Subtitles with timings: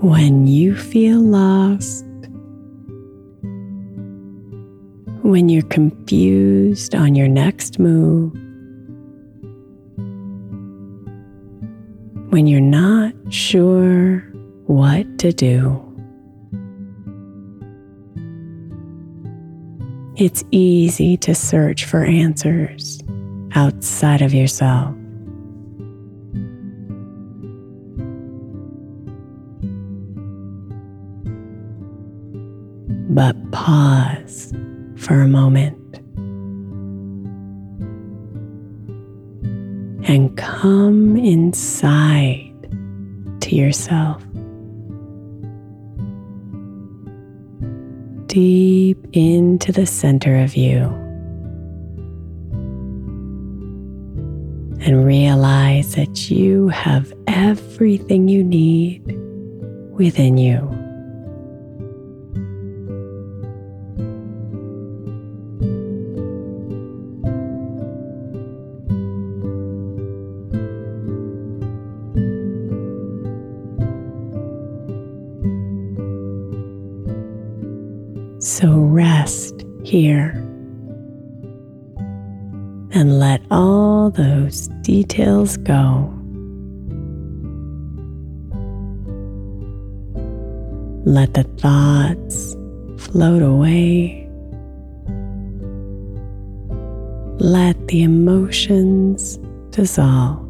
[0.00, 2.04] When you feel lost,
[5.22, 8.32] when you're confused on your next move,
[12.30, 14.20] when you're not sure
[14.66, 15.82] what to do.
[20.16, 23.02] It's easy to search for answers
[23.54, 24.97] outside of yourself.
[33.18, 34.52] But pause
[34.96, 35.76] for a moment
[40.08, 42.54] and come inside
[43.40, 44.22] to yourself.
[48.28, 50.84] Deep into the center of you.
[54.86, 59.02] And realize that you have everything you need
[59.90, 60.77] within you.
[78.58, 80.30] So rest here
[82.90, 86.12] and let all those details go.
[91.04, 92.56] Let the thoughts
[92.96, 94.28] float away.
[97.38, 99.38] Let the emotions
[99.70, 100.47] dissolve.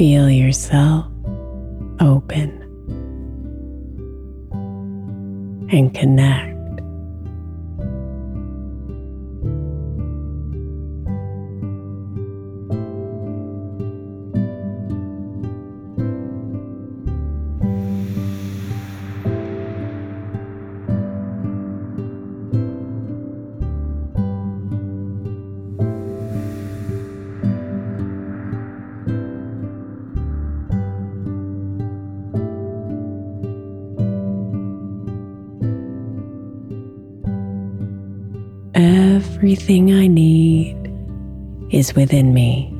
[0.00, 1.04] Feel yourself
[2.00, 2.48] open
[5.70, 6.49] and connect.
[39.40, 40.76] Everything I need
[41.70, 42.79] is within me.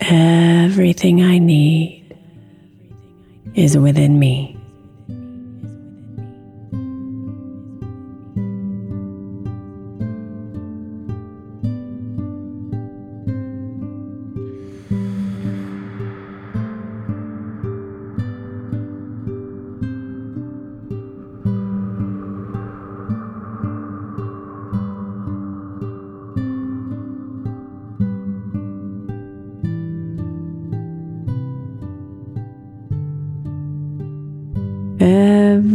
[0.00, 2.16] Everything I need
[3.54, 4.57] is within me.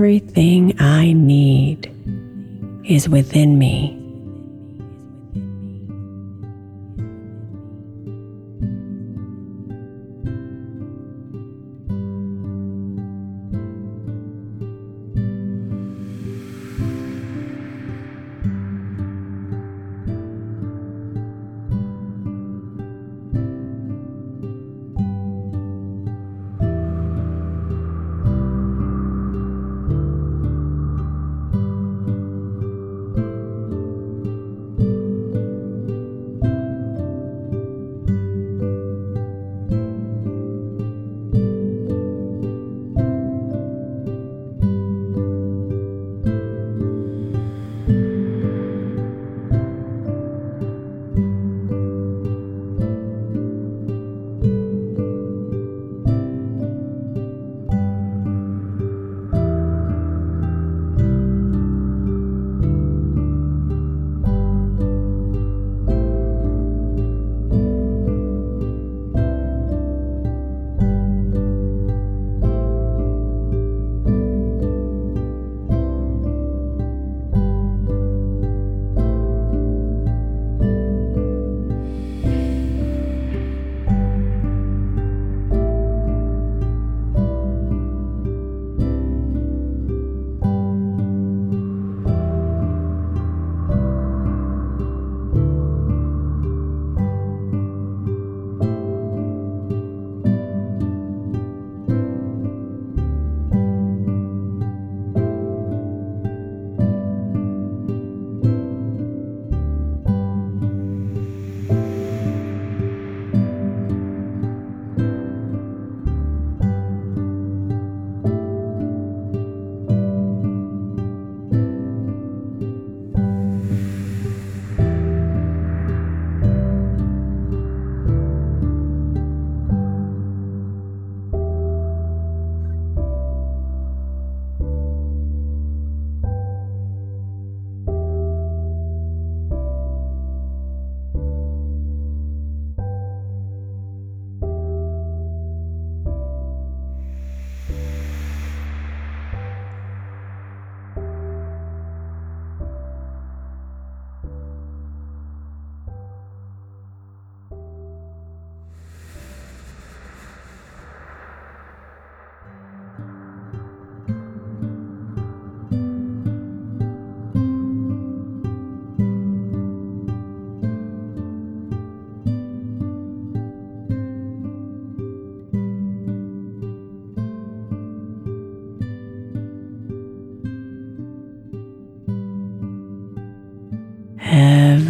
[0.04, 1.90] Everything I need
[2.84, 4.03] is within me.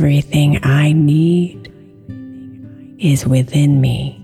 [0.03, 1.71] Everything I need
[2.99, 4.22] is within me.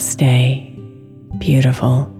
[0.00, 2.19] Namaste, beautiful.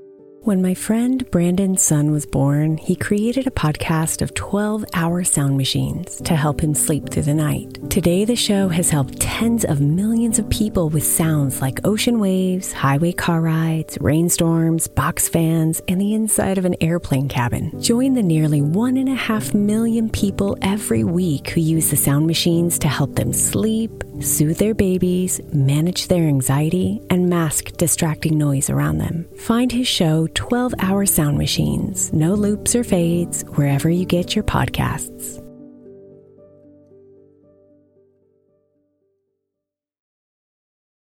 [0.43, 5.55] When my friend Brandon's son was born, he created a podcast of 12 hour sound
[5.55, 7.77] machines to help him sleep through the night.
[7.91, 12.73] Today, the show has helped tens of millions of people with sounds like ocean waves,
[12.73, 17.79] highway car rides, rainstorms, box fans, and the inside of an airplane cabin.
[17.79, 22.25] Join the nearly one and a half million people every week who use the sound
[22.25, 28.69] machines to help them sleep, soothe their babies, manage their anxiety, and mask distracting noise
[28.69, 29.27] around them.
[29.37, 34.43] Find his show 12 hour sound machines, no loops or fades, wherever you get your
[34.43, 35.40] podcasts.